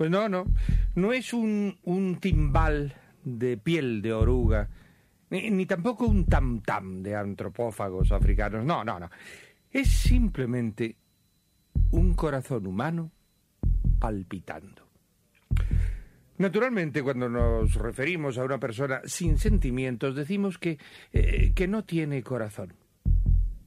[0.00, 0.46] Pues no, no.
[0.94, 4.66] No es un, un timbal de piel de oruga,
[5.28, 8.64] ni, tampoco un tam-tam de antropófagos africanos.
[8.64, 9.10] No, no, no.
[9.70, 10.96] Es simplemente
[11.90, 13.12] un corazón humano
[13.98, 14.88] palpitando.
[16.38, 20.78] Naturalmente, cuando nos referimos a una persona sin sentimientos, decimos que,
[21.12, 22.72] eh, que no tiene corazón.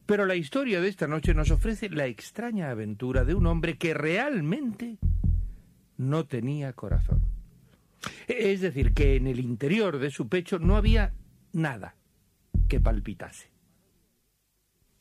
[0.08, 3.94] Pero la historia de esta noche nos ofrece la extraña aventura de un hombre que
[3.94, 4.98] realmente
[5.98, 7.22] no tenía corazón.
[8.28, 11.14] Es decir, que en el interior de su pecho no había
[11.52, 11.96] nada
[12.68, 13.52] que palpitase.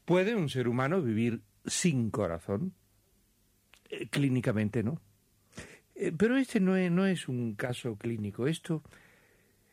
[0.05, 2.75] ¿Puede un ser humano vivir sin corazón?
[3.89, 5.01] Eh, clínicamente no.
[5.95, 8.47] Eh, pero este no es, un caso clínico.
[8.47, 8.83] Esto,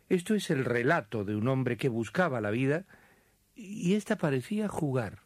[0.10, 2.86] esto es el relato de un hombre que buscaba la vida
[3.56, 5.24] y ésta parecía jugar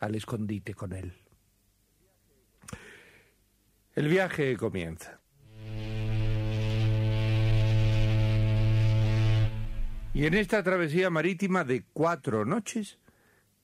[0.00, 1.12] al escondite con él.
[3.94, 5.20] El viaje comienza.
[10.18, 12.98] Y en esta travesía marítima de cuatro noches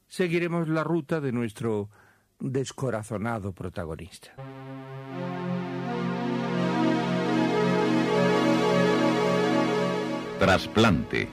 [0.07, 1.91] seguiremos la ruta de nuestro
[2.39, 4.37] descorazonado protagonista.
[10.39, 11.29] Trasplante,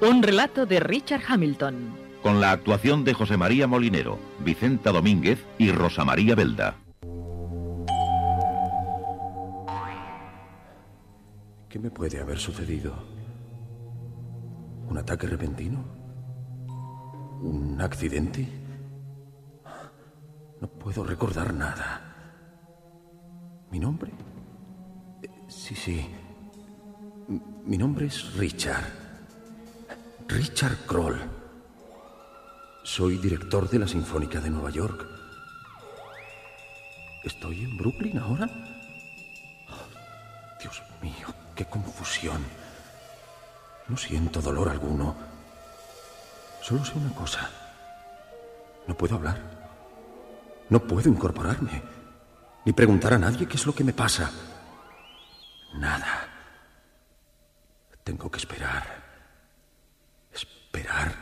[0.00, 1.96] Un relato de Richard Hamilton.
[2.22, 6.76] con la actuación de José María Molinero, Vicenta Domínguez y Rosa María Belda.
[11.70, 12.94] ¿Qué me puede haber sucedido?
[14.94, 15.84] ¿Un ataque repentino?
[17.42, 18.46] ¿Un accidente?
[20.60, 22.00] No puedo recordar nada.
[23.72, 24.12] ¿Mi nombre?
[25.20, 26.08] Eh, Sí, sí.
[27.66, 28.84] Mi nombre es Richard.
[30.28, 31.18] Richard Kroll.
[32.84, 35.08] Soy director de la Sinfónica de Nueva York.
[37.24, 38.46] ¿Estoy en Brooklyn ahora?
[40.60, 42.40] Dios mío, qué confusión.
[43.88, 45.14] No siento dolor alguno.
[46.62, 47.50] Solo sé una cosa.
[48.86, 49.38] No puedo hablar.
[50.70, 51.82] No puedo incorporarme.
[52.64, 54.30] Ni preguntar a nadie qué es lo que me pasa.
[55.74, 56.28] Nada.
[58.02, 59.02] Tengo que esperar.
[60.32, 61.14] Esperar.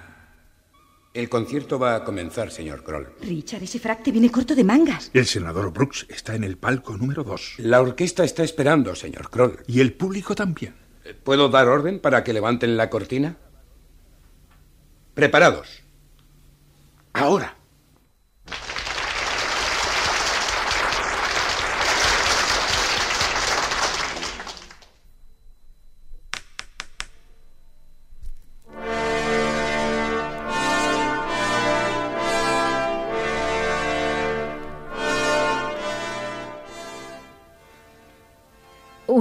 [1.12, 3.12] El concierto va a comenzar, señor Kroll.
[3.20, 5.10] Richard, ese frac te viene corto de mangas.
[5.12, 7.56] El senador Brooks está en el palco número 2.
[7.58, 9.62] La orquesta está esperando, señor Kroll.
[9.66, 10.81] Y el público también.
[11.24, 13.36] ¿Puedo dar orden para que levanten la cortina?
[15.14, 15.82] Preparados.
[17.12, 17.56] Ahora.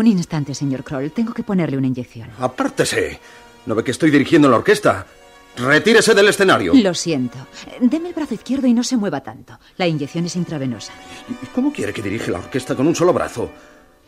[0.02, 1.12] Un instante, señor Kroll.
[1.12, 2.28] Tengo que ponerle una inyección.
[2.40, 3.20] Apártese.
[3.68, 5.06] ¿No ve que estoy dirigiendo la orquesta?
[5.56, 6.74] Retírese del escenario.
[6.74, 7.38] Lo siento.
[7.80, 9.60] Deme el brazo izquierdo y no se mueva tanto.
[9.78, 10.92] La inyección es intravenosa.
[11.30, 13.52] ¿Y cómo quiere que dirige la orquesta con un solo brazo?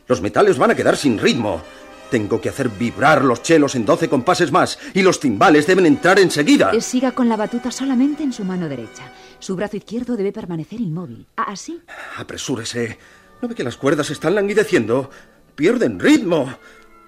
[0.08, 1.62] Los metales van a quedar sin ritmo.
[2.10, 6.18] Tengo que hacer vibrar los chelos en 12 compases más y los timbales deben entrar
[6.18, 6.72] enseguida.
[6.72, 9.12] Eh, Siga con la batuta solamente en su mano derecha.
[9.38, 11.28] Su brazo izquierdo debe permanecer inmóvil.
[11.38, 11.80] Ah, ¿Así?
[12.18, 12.98] Apresúrese.
[13.44, 15.12] ¿No ve que las cuerdas están languideciendo?
[15.56, 16.54] Pierden ritmo.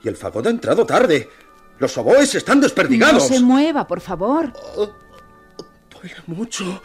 [0.04, 1.30] Y el fagot ha entrado tarde.
[1.80, 3.28] Los oboes están No desperdigados.
[3.28, 4.54] se mueva, por favor.
[5.92, 6.82] Duele mucho.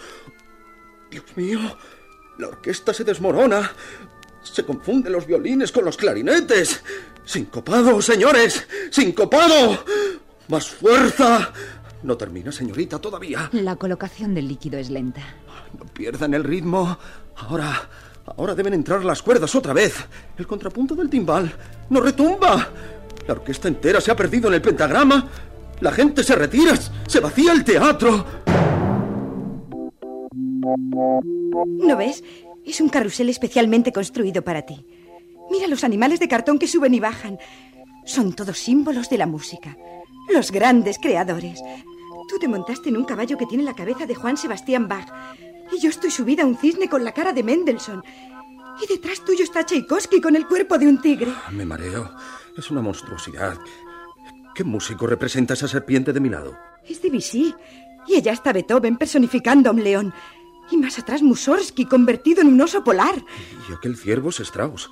[1.11, 1.61] Dios mío,
[2.39, 3.71] la orquesta se desmorona.
[4.43, 6.83] Se confunden los violines con los clarinetes.
[7.25, 8.67] Sincopado, señores.
[8.91, 9.85] Sincopado.
[10.49, 11.53] Más fuerza.
[12.03, 13.51] No termina, señorita, todavía.
[13.53, 15.21] La colocación del líquido es lenta.
[15.79, 16.99] No pierdan el ritmo.
[17.37, 17.89] Ahora,
[18.37, 19.95] Ahora deben entrar las cuerdas otra vez.
[20.39, 21.53] El contrapunto del timbal
[21.91, 22.69] no retumba.
[23.27, 25.29] La orquesta entera se ha perdido en el pentagrama.
[25.81, 26.75] La gente se retira.
[27.07, 28.25] Se vacía el teatro.
[30.33, 32.23] ¿No ves?
[32.65, 34.87] Es un carrusel especialmente construido para ti.
[35.51, 37.39] Mira los animales de cartón que suben y bajan.
[38.05, 39.77] Son todos símbolos de la música.
[40.33, 41.61] Los grandes creadores.
[42.29, 45.09] Tú te montaste en un caballo que tiene la cabeza de Juan Sebastián Bach.
[45.73, 48.03] Y yo estoy subida a un cisne con la cara de Mendelssohn.
[48.83, 51.33] Y detrás tuyo está Tchaikovsky con el cuerpo de un tigre.
[51.51, 52.11] Me mareo.
[52.57, 53.59] Es una monstruosidad.
[54.55, 56.57] ¿Qué músico representa esa serpiente de mi lado?
[56.85, 57.55] Es Debussy.
[58.07, 60.15] Y allá está Beethoven personificando a un león.
[60.71, 63.25] Y más atrás Mussorgsky convertido en un oso polar.
[63.69, 64.91] Y aquel ciervo es Strauss.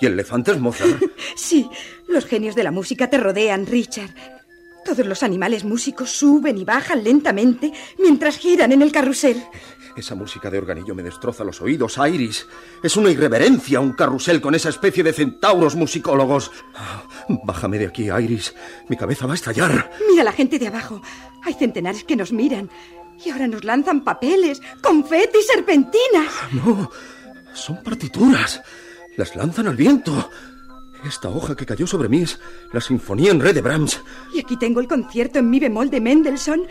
[0.00, 1.02] Y el elefante es Mozart.
[1.36, 1.68] sí,
[2.08, 4.14] los genios de la música te rodean, Richard.
[4.92, 9.42] Todos los animales músicos suben y bajan lentamente mientras giran en el carrusel.
[9.96, 12.46] Esa música de organillo me destroza los oídos, Iris.
[12.82, 16.50] Es una irreverencia un carrusel con esa especie de centauros musicólogos.
[17.46, 18.54] Bájame de aquí, Iris.
[18.90, 19.92] Mi cabeza va a estallar.
[20.10, 21.00] Mira la gente de abajo.
[21.42, 22.68] Hay centenares que nos miran.
[23.24, 26.30] Y ahora nos lanzan papeles, confeti y serpentinas.
[26.52, 26.90] No,
[27.54, 28.60] son partituras.
[29.16, 30.28] Las lanzan al viento.
[31.04, 32.38] Esta hoja que cayó sobre mí es
[32.72, 34.00] la Sinfonía en Re de Brahms.
[34.32, 36.66] Y aquí tengo el concierto en mi bemol de Mendelssohn.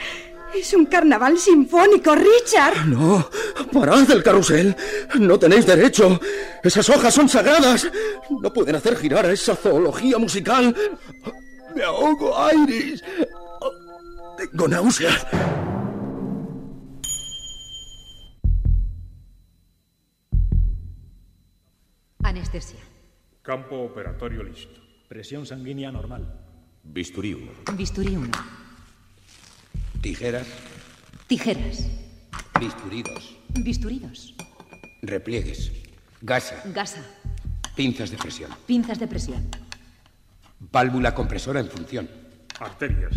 [0.53, 2.85] Es un carnaval sinfónico, Richard.
[2.87, 3.29] No,
[3.71, 4.75] parad del carrusel.
[5.19, 6.19] No tenéis derecho.
[6.63, 7.89] Esas hojas son sagradas.
[8.29, 10.75] No pueden hacer girar a esa zoología musical.
[11.75, 13.03] Me ahogo, Iris.
[14.37, 15.25] Tengo náuseas.
[22.23, 22.90] Anestesia.
[23.41, 24.79] Campo operatorio listo.
[25.07, 26.29] Presión sanguínea normal.
[26.83, 27.73] Bisturí 1.
[27.75, 28.29] Bisturí 1.
[29.99, 30.47] Tijeras.
[31.25, 31.89] Tijeras.
[32.59, 33.37] Bisturí 2.
[33.63, 34.35] Bisturí 2.
[35.01, 35.71] Repliegues.
[36.21, 36.61] Gasa.
[36.65, 37.03] Gasa.
[37.75, 38.51] Pinzas de presión.
[38.67, 39.49] Pinzas de presión.
[40.59, 42.07] Válvula compresora en función.
[42.59, 43.15] Arterias.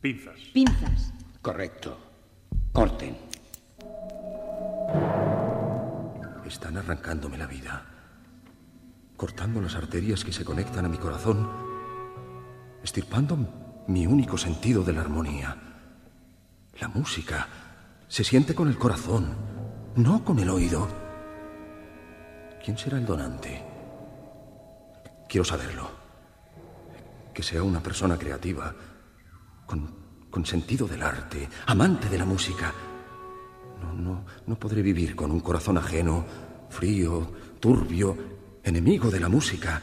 [0.00, 0.40] Pinzas.
[0.54, 1.12] Pinzas.
[1.42, 1.98] Correcto.
[2.72, 3.14] Corten.
[6.46, 7.97] Están arrancándome la vida.
[9.18, 11.50] Cortando las arterias que se conectan a mi corazón.
[12.84, 13.36] Estirpando
[13.88, 15.56] mi único sentido de la armonía.
[16.80, 17.48] La música
[18.06, 19.34] se siente con el corazón,
[19.96, 20.86] no con el oído.
[22.64, 23.60] ¿Quién será el donante?
[25.28, 25.90] Quiero saberlo.
[27.34, 28.72] Que sea una persona creativa,
[29.66, 32.72] con, sentido del arte, amante de la música.
[33.82, 36.24] No, no, no podré vivir con un corazón ajeno,
[36.70, 38.16] frío, turbio,
[38.68, 39.82] enemigo de la música.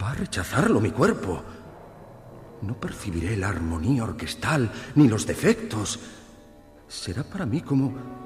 [0.00, 1.42] Va a rechazarlo mi cuerpo.
[2.62, 6.00] No percibiré la armonía orquestal ni los defectos.
[6.88, 8.16] Será para mí como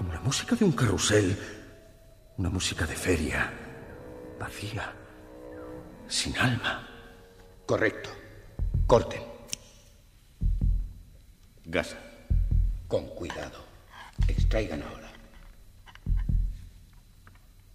[0.00, 1.36] como la música de un carrusel,
[2.38, 3.52] una música de feria,
[4.38, 4.94] vacía,
[6.08, 6.88] sin alma.
[7.66, 8.08] Correcto.
[8.86, 9.22] Corten.
[11.66, 11.98] Gasa.
[12.88, 13.62] Con cuidado.
[14.26, 15.12] Extraigan ahora.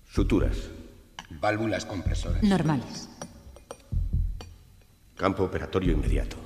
[0.10, 0.58] Suturas.
[1.40, 2.44] Válvulas compresoras.
[2.44, 3.10] Normales.
[5.16, 6.38] Campo operatorio inmediato.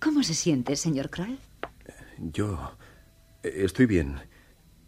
[0.00, 1.38] ¿Cómo se siente, señor Kroll?
[2.18, 2.76] Yo
[3.42, 4.20] eh, estoy bien.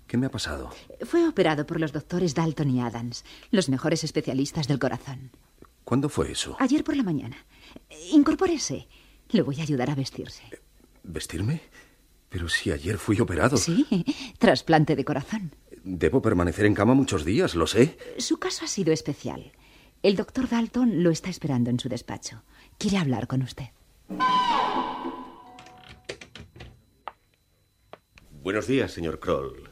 [0.06, 0.70] ¿Qué me ha pasado?
[1.04, 5.30] Fue operado por los doctores Dalton y Adams, los mejores especialistas del corazón.
[5.84, 6.56] ¿Cuándo fue eso?
[6.60, 7.36] Ayer por la mañana.
[8.12, 8.86] Incorpórese.
[9.30, 10.42] Le voy a ayudar a vestirse.
[11.04, 11.60] ¿Vestirme?
[12.30, 13.56] Pero si ayer fui operado.
[13.56, 14.04] Sí,
[14.38, 15.52] trasplante de corazón.
[15.84, 17.96] Debo permanecer en cama muchos días, lo sé.
[18.18, 19.52] Su caso ha sido especial.
[20.02, 22.42] El doctor Dalton lo está esperando en su despacho.
[22.78, 23.66] Quiere hablar con usted.
[28.42, 29.70] Buenos días, señor Kroll.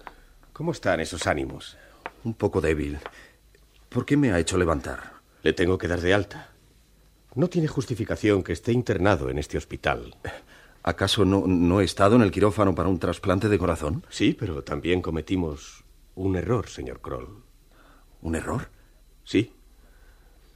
[0.53, 1.77] ¿Cómo están esos ánimos?
[2.25, 2.99] Un poco débil.
[3.89, 5.15] ¿Por qué me ha hecho levantar?
[5.43, 6.53] Le tengo que dar de alta.
[7.35, 10.15] No tiene justificación que esté internado en este hospital.
[10.83, 14.05] ¿Acaso no, no he estado en el quirófano para un trasplante de corazón?
[14.09, 15.85] Sí, pero también cometimos
[16.17, 17.45] un error, señor Kroll.
[18.21, 18.69] ¿Un error?
[19.25, 19.53] Sí.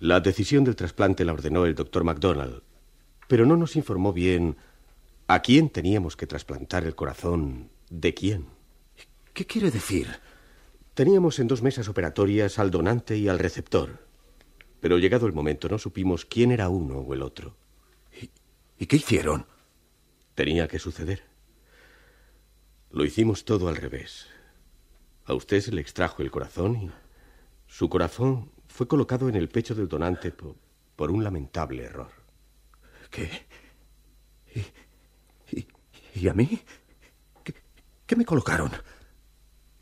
[0.00, 2.62] La decisión del trasplante la ordenó el doctor MacDonald,
[3.28, 4.56] pero no nos informó bien
[5.28, 8.46] a quién teníamos que trasplantar el corazón de quién.
[9.32, 10.08] ¿Qué quiere decir?
[10.94, 14.06] Teníamos en dos mesas operatorias al donante y al receptor,
[14.80, 17.56] pero llegado el momento no supimos quién era uno o el otro.
[18.20, 18.30] ¿Y,
[18.78, 19.46] ¿y qué hicieron?
[20.36, 21.24] Tenía que suceder.
[22.90, 24.26] Lo hicimos todo al revés.
[25.24, 26.90] A usted se le extrajo el corazón y
[27.66, 30.54] su corazón fue colocado en el pecho del donante por,
[30.94, 32.10] por un lamentable error.
[33.10, 33.46] ¿Qué?
[35.50, 35.66] ¿Y,
[36.14, 36.60] ¿Y a mí?
[37.42, 37.54] ¿Qué,
[38.06, 38.70] qué me colocaron?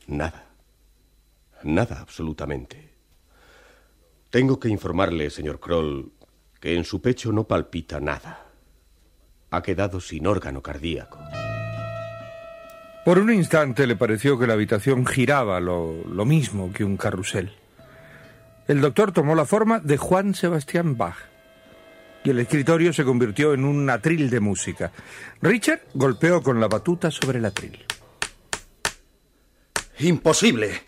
[0.07, 0.53] Nada.
[1.65, 2.95] Nada, absolutamente.
[4.31, 6.13] Tengo que informarle, señor Kroll,
[6.61, 8.44] que en su pecho no palpita nada.
[9.55, 11.19] Ha quedado sin órgano cardíaco.
[13.05, 17.53] Por un instante le pareció que la habitación giraba lo, lo mismo que un carrusel.
[18.67, 21.17] El doctor tomó la forma de Juan Sebastián Bach
[22.25, 24.91] y el escritorio se convirtió en un atril de música.
[25.43, 27.85] Richard golpeó con la batuta sobre el atril.
[29.99, 30.83] Imposible.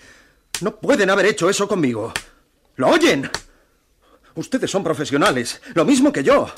[0.63, 2.13] No pueden haber hecho eso conmigo.
[2.77, 3.31] ¿Lo oyen?
[4.35, 6.51] Ustedes son profesionales, lo mismo que yo.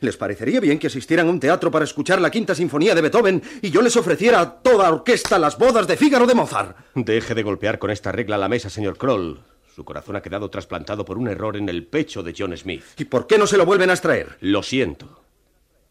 [0.00, 3.42] ¿Les parecería bien que asistieran a un teatro para escuchar la quinta sinfonía de Beethoven
[3.60, 6.76] y yo les ofreciera a toda orquesta las bodas de Fígaro de Mozart?
[6.94, 9.40] Deje de golpear con esta regla la mesa, señor Kroll.
[9.74, 12.82] Su corazón ha quedado trasplantado por un error en el pecho de John Smith.
[12.98, 14.36] ¿Y por qué no se lo vuelven a extraer?
[14.40, 15.22] Lo siento.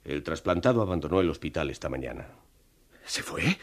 [0.03, 2.27] El trasplantado abandonó el hospital esta mañana.
[3.05, 3.57] ¿Se fue?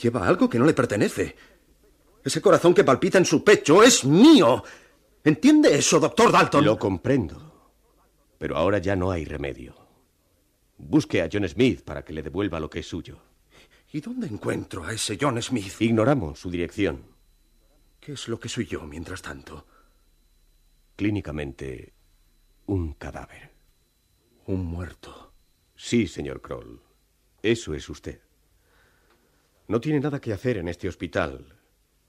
[0.00, 1.36] Lleva algo que no le pertenece.
[2.22, 4.62] Ese corazón que palpita en su pecho es mío.
[5.24, 6.64] ¿Entiende eso, doctor Dalton?
[6.64, 7.45] Lo comprendo.
[8.38, 9.86] Pero ahora ya no hay remedio.
[10.78, 13.22] Busque a John Smith para que le devuelva lo que es suyo.
[13.92, 15.80] ¿Y dónde encuentro a ese John Smith?
[15.80, 17.04] Ignoramos su dirección.
[18.00, 19.66] ¿Qué es lo que soy yo mientras tanto?
[20.96, 21.94] Clínicamente,
[22.66, 23.52] un cadáver.
[24.46, 25.32] Un muerto.
[25.74, 26.82] Sí, señor Kroll.
[27.42, 28.20] Eso es usted.
[29.68, 31.58] No tiene nada que hacer en este hospital.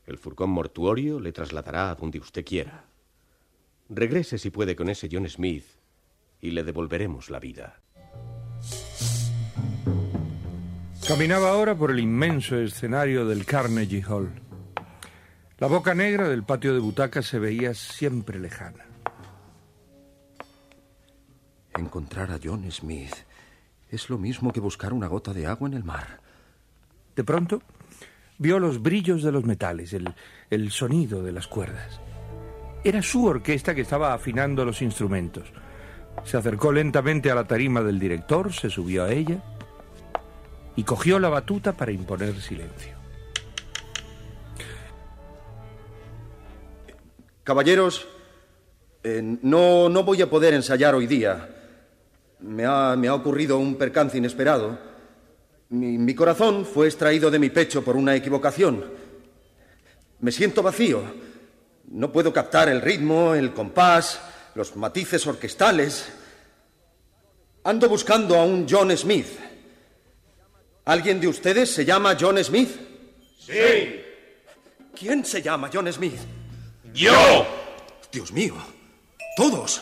[0.05, 2.85] El furgón mortuorio le trasladará a donde usted quiera.
[3.89, 5.65] Regrese si puede con ese John Smith
[6.41, 7.81] y le devolveremos la vida.
[11.07, 14.29] Caminaba ahora por el inmenso escenario del Carnegie Hall.
[15.57, 18.85] La boca negra del patio de butacas se veía siempre lejana.
[21.77, 23.15] Encontrar a John Smith
[23.89, 26.19] es lo mismo que buscar una gota de agua en el mar.
[27.15, 27.61] De pronto,
[28.37, 30.13] vio los brillos de los metales, el,
[30.49, 32.01] el sonido de las cuerdas.
[32.83, 35.51] Era su orquesta que estaba afinando los instrumentos.
[36.23, 39.37] Se acercó lentamente a la tarima del director, se subió a ella
[40.75, 42.95] y cogió la batuta para imponer silencio.
[47.43, 48.07] Caballeros,
[49.03, 51.49] eh, no, no voy a poder ensayar hoy día.
[52.39, 54.77] Me ha, me ha ocurrido un percance inesperado.
[55.69, 58.83] Mi, mi corazón fue extraído de mi pecho por una equivocación.
[60.19, 61.01] Me siento vacío.
[61.89, 64.19] No puedo captar el ritmo, el compás,
[64.57, 66.07] los matices orquestales.
[67.63, 69.27] Ando buscando a un John Smith.
[70.85, 72.71] ¿Alguien de ustedes se llama John Smith?
[73.39, 74.01] Sí.
[74.97, 76.17] ¿Quién se llama John Smith?
[76.91, 77.45] ¡Yo!
[78.11, 78.55] Dios mío.
[79.35, 79.81] Todos.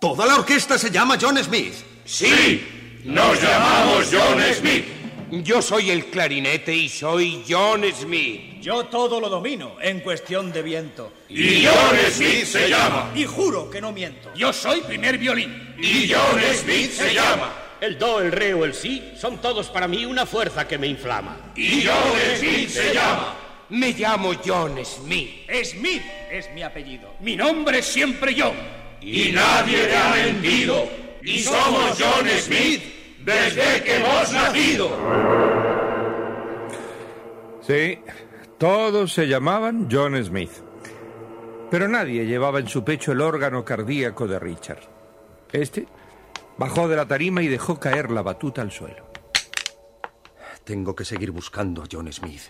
[0.00, 1.74] Toda la orquesta se llama John Smith.
[2.04, 3.00] Sí.
[3.04, 4.99] Nos llamamos John Smith.
[5.30, 8.60] Yo soy el clarinete y soy John Smith.
[8.60, 11.12] Yo todo lo domino en cuestión de viento.
[11.28, 13.12] Y John Smith se llama.
[13.14, 14.34] Y juro que no miento.
[14.34, 15.76] Yo soy primer violín.
[15.78, 17.52] Y John Smith se llama.
[17.80, 20.88] El do, el re o el si son todos para mí una fuerza que me
[20.88, 21.52] inflama.
[21.54, 23.36] Y John Smith se llama.
[23.68, 25.48] Me llamo John Smith.
[25.62, 27.14] Smith es mi apellido.
[27.20, 28.52] Mi nombre es siempre yo.
[29.00, 30.88] Y nadie te ha mentido.
[31.22, 32.99] Y somos John Smith
[33.30, 34.90] desde que hemos nacido.
[37.62, 37.98] Sí,
[38.58, 40.50] todos se llamaban John Smith.
[41.70, 44.82] Pero nadie llevaba en su pecho el órgano cardíaco de Richard.
[45.52, 45.86] Este
[46.58, 49.08] bajó de la tarima y dejó caer la batuta al suelo.
[50.64, 52.42] Tengo que seguir buscando a John Smith.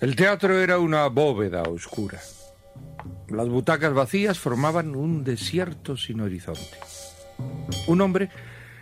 [0.00, 2.20] El teatro era una bóveda oscura.
[3.28, 6.78] Las butacas vacías formaban un desierto sin horizonte.
[7.88, 8.30] Un hombre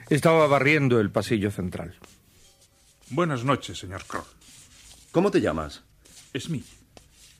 [0.09, 1.95] estaba barriendo el pasillo central.
[3.11, 4.25] Buenas noches, señor Kroll.
[5.12, 5.85] ¿Cómo te llamas?
[6.38, 6.67] Smith.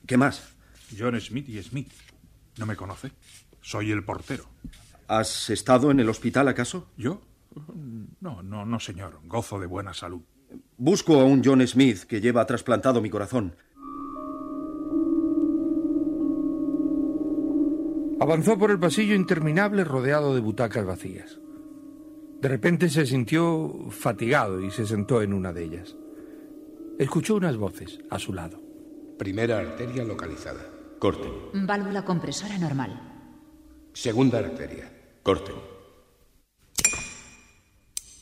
[0.05, 0.49] ¿Qué más?
[0.97, 1.91] John Smith y Smith.
[2.57, 3.11] ¿No me conoce?
[3.61, 4.45] Soy el portero.
[5.07, 6.89] ¿Has estado en el hospital acaso?
[6.97, 7.21] ¿Yo?
[8.21, 9.19] No, no, no, señor.
[9.23, 10.21] Gozo de buena salud.
[10.77, 13.55] Busco a un John Smith que lleva trasplantado mi corazón.
[18.19, 21.39] Avanzó por el pasillo interminable rodeado de butacas vacías.
[22.41, 25.97] De repente se sintió fatigado y se sentó en una de ellas.
[26.97, 28.61] Escuchó unas voces a su lado.
[29.17, 30.65] Primera arteria localizada.
[30.99, 31.33] Corten.
[31.67, 32.97] Válvula compresora normal.
[33.91, 34.89] Segunda arteria.
[35.21, 35.55] Corten.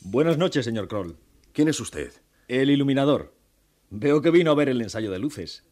[0.00, 1.16] Buenas noches, señor Kroll.
[1.52, 2.12] ¿Quién es usted?
[2.48, 3.34] El iluminador.
[3.90, 5.64] Veo que vino a ver el ensayo de luces.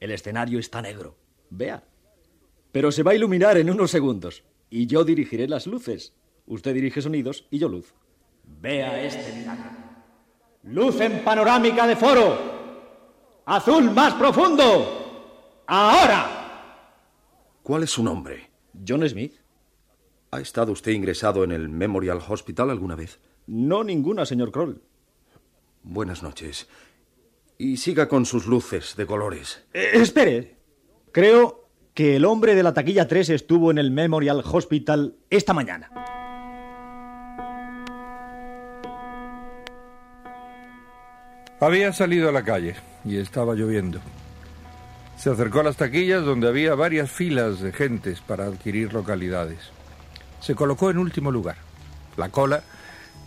[0.00, 1.16] El escenario está negro.
[1.50, 1.84] Vea.
[2.72, 4.42] Pero se va a iluminar en unos segundos.
[4.68, 6.12] Y yo dirigiré las luces.
[6.46, 7.94] Usted dirige sonidos y yo luz.
[8.60, 9.70] Vea este milagro.
[10.64, 12.38] Luz en panorámica de foro.
[13.46, 15.62] Azul más profundo.
[15.66, 16.40] Ahora.
[17.62, 18.50] ¿Cuál es su nombre?
[18.86, 19.34] John Smith.
[20.30, 23.20] ¿Ha estado usted ingresado en el Memorial Hospital alguna vez?
[23.46, 24.82] No ninguna, señor Kroll.
[25.82, 26.68] Buenas noches.
[27.56, 29.64] Y siga con sus luces de colores.
[29.72, 30.56] Eh, espere.
[31.12, 36.03] Creo que el hombre de la taquilla 3 estuvo en el Memorial Hospital esta mañana.
[41.60, 44.00] Había salido a la calle y estaba lloviendo.
[45.16, 49.60] Se acercó a las taquillas donde había varias filas de gentes para adquirir localidades.
[50.40, 51.56] Se colocó en último lugar.
[52.16, 52.62] La cola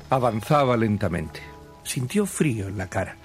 [0.10, 1.42] avanzaba lentamente.
[1.84, 3.16] Sintió frío en la cara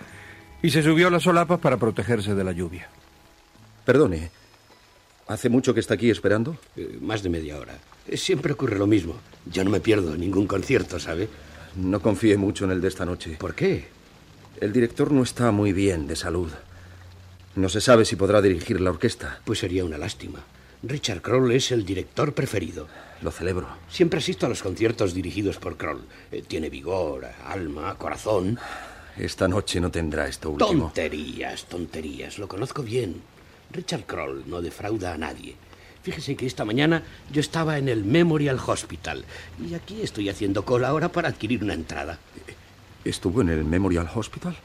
[0.63, 2.89] y se subió a las solapas para protegerse de la lluvia.
[3.85, 4.31] Perdone,
[5.27, 6.57] ¿hace mucho que está aquí esperando?
[6.77, 7.75] Eh, más de media hora.
[8.07, 9.17] Eh, siempre ocurre lo mismo.
[9.47, 11.29] Yo no me pierdo ningún concierto, ¿sabe?
[11.77, 13.37] No confíe mucho en el de esta noche.
[13.39, 13.89] ¿Por qué?
[14.61, 16.51] El director no está muy bien de salud.
[17.55, 19.41] No se sabe si podrá dirigir la orquesta.
[19.45, 20.41] Pues sería una lástima.
[20.83, 22.89] Richard Kroll es el director preferido.
[23.21, 23.69] Lo celebro.
[23.89, 26.03] Siempre asisto a los conciertos dirigidos por Kroll.
[26.31, 28.59] Eh, tiene vigor, alma, corazón.
[29.17, 30.85] Esta noche no tendrá esto último.
[30.87, 32.39] Tonterías, tonterías.
[32.39, 33.21] Lo conozco bien.
[33.71, 35.55] Richard Kroll no defrauda a nadie.
[36.03, 39.25] Fíjese que esta mañana yo estaba en el Memorial Hospital
[39.65, 42.19] y aquí estoy haciendo cola ahora para adquirir una entrada.
[43.05, 44.57] ¿Estuvo en el Memorial Hospital?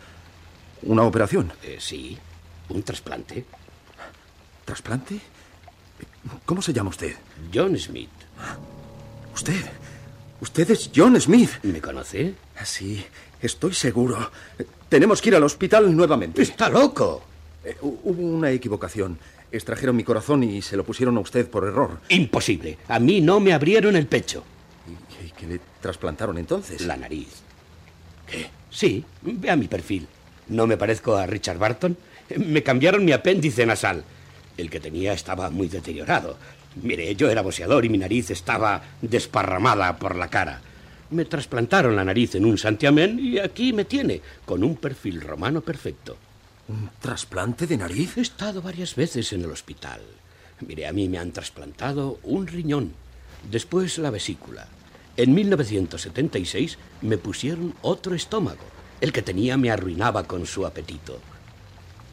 [0.83, 1.51] ¿Una operación?
[1.63, 2.17] Eh, sí,
[2.69, 3.45] un trasplante.
[4.65, 5.19] ¿Trasplante?
[6.45, 7.15] ¿Cómo se llama usted?
[7.53, 8.09] John Smith.
[9.33, 9.65] ¿Usted?
[10.41, 11.49] ¿Usted es John Smith?
[11.63, 12.35] ¿Me conoce?
[12.63, 13.03] Sí,
[13.41, 14.31] estoy seguro.
[14.89, 16.41] Tenemos que ir al hospital nuevamente.
[16.41, 17.23] ¡Está loco!
[17.63, 19.17] Eh, hubo una equivocación.
[19.51, 21.99] Extrajeron mi corazón y se lo pusieron a usted por error.
[22.09, 22.77] Imposible.
[22.87, 24.43] A mí no me abrieron el pecho.
[25.23, 26.81] ¿Y, qué le trasplantaron entonces?
[26.81, 27.46] La nariz.
[28.29, 28.49] ¿Qué?
[28.69, 30.07] Sí, vea mi perfil.
[30.47, 31.97] ¿No me parezco a Richard Barton?
[32.37, 34.03] Me cambiaron mi apéndice nasal.
[34.57, 36.37] El que tenía estaba muy deteriorado.
[36.81, 40.61] Mire, yo era boxeador y mi nariz estaba desparramada por la cara.
[41.09, 45.61] Me trasplantaron la nariz en un santiamén y aquí me tiene, con un perfil romano
[45.61, 46.17] perfecto.
[46.67, 48.17] ¿Un trasplante de nariz?
[48.17, 50.01] He estado varias veces en el hospital.
[50.59, 52.91] Mire, a mí me han trasplantado un riñón,
[53.49, 54.67] después la vesícula.
[55.17, 58.63] En 1976 me pusieron otro estómago.
[59.01, 61.19] El que tenía me arruinaba con su apetito.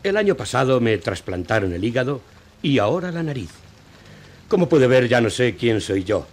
[0.03, 2.23] El año pasado me trasplantaron el hígado
[2.63, 3.51] y ahora la nariz.
[4.49, 6.27] Como puede ver, ya no sé quién soy yo.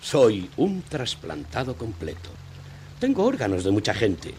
[0.00, 2.30] Soy un trasplantado completo.
[3.00, 4.34] Tengo órganos de mucha gente.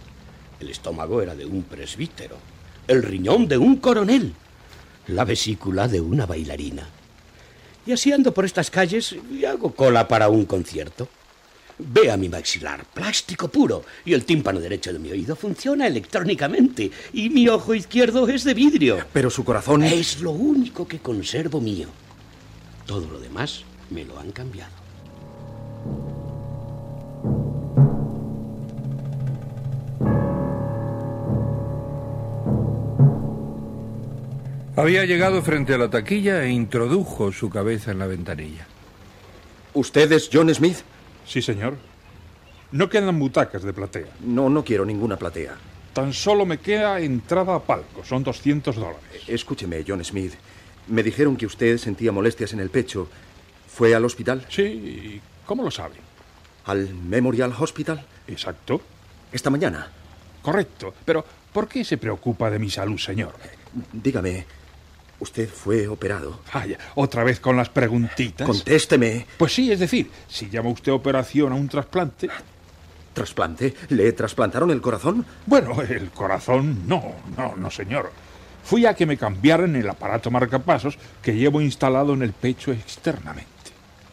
[0.60, 2.38] El estómago era de un presbítero.
[2.88, 4.34] El riñón de un coronel.
[5.08, 6.88] La vesícula de una bailarina.
[7.86, 11.08] Y así ando por estas calles y hago cola para un concierto.
[11.78, 17.30] Vea mi maxilar, plástico puro, y el tímpano derecho de mi oído funciona electrónicamente, y
[17.30, 19.00] mi ojo izquierdo es de vidrio.
[19.12, 19.84] Pero su corazón...
[19.84, 21.90] Es lo único que conservo mío.
[22.86, 24.72] Todo lo demás me lo han cambiado.
[34.78, 38.68] Había llegado frente a la taquilla e introdujo su cabeza en la ventanilla.
[39.74, 40.78] ¿Usted es John Smith?
[41.26, 41.76] Sí, señor.
[42.72, 44.08] No quedan butacas de platea.
[44.22, 45.56] No, no quiero ninguna platea.
[45.94, 48.04] Tan solo me queda entrada a palco.
[48.04, 49.22] Son 200 dólares.
[49.28, 50.34] Escúcheme, John Smith.
[50.88, 53.08] Me dijeron que usted sentía molestias en el pecho.
[53.68, 54.46] ¿Fue al hospital?
[54.50, 55.22] Sí.
[55.46, 55.96] ¿Cómo lo sabe?
[56.66, 58.06] ¿Al Memorial Hospital?
[58.28, 58.82] Exacto.
[59.32, 59.90] ¿Esta mañana?
[60.42, 60.94] Correcto.
[61.06, 63.34] Pero, ¿por qué se preocupa de mi salud, señor?
[63.92, 64.46] Dígame,
[65.20, 66.40] ¿usted fue operado?
[66.54, 68.48] Vaya, otra vez con las preguntitas.
[68.48, 69.26] Contésteme.
[69.38, 72.30] Pues sí, es decir, si llama usted operación a un trasplante.
[73.14, 73.74] ¿Trasplante?
[73.90, 75.26] ¿Le trasplantaron el corazón?
[75.46, 78.12] Bueno, el corazón no, no, no, señor.
[78.64, 83.52] Fui a que me cambiaran el aparato marcapasos que llevo instalado en el pecho externamente.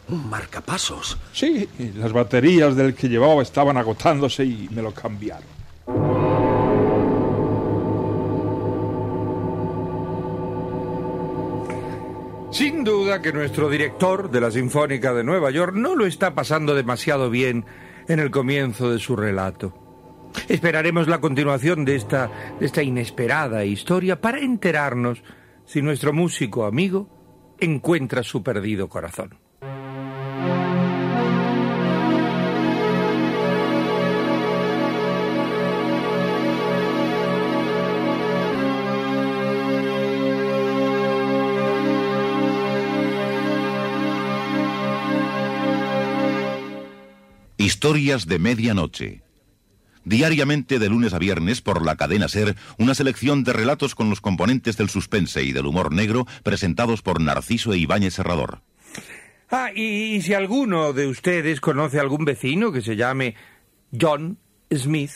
[0.09, 1.17] ¿Un marcapasos?
[1.33, 5.52] Sí, las baterías del que llevaba estaban agotándose y me lo cambiaron.
[12.53, 16.75] Sin duda que nuestro director de la Sinfónica de Nueva York no lo está pasando
[16.75, 17.65] demasiado bien
[18.07, 19.73] en el comienzo de su relato.
[20.47, 25.23] Esperaremos la continuación de esta, de esta inesperada historia para enterarnos
[25.65, 29.42] si nuestro músico amigo encuentra su perdido corazón.
[47.63, 49.21] Historias de Medianoche.
[50.03, 54.19] Diariamente de lunes a viernes por la cadena Ser, una selección de relatos con los
[54.19, 58.63] componentes del suspense y del humor negro presentados por Narciso e Ibáñez Serrador.
[59.49, 63.35] Ah, y, y si alguno de ustedes conoce a algún vecino que se llame
[63.97, 65.11] John Smith,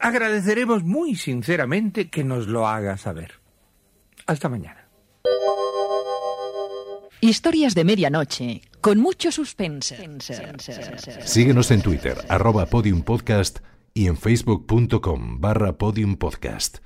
[0.00, 3.34] agradeceremos muy sinceramente que nos lo haga saber.
[4.26, 4.88] Hasta mañana.
[7.20, 9.96] Historias de medianoche, con mucho suspense.
[11.24, 13.60] Síguenos en Twitter, arroba podiumpodcast
[13.94, 16.78] y en facebook.com barra podiumpodcast.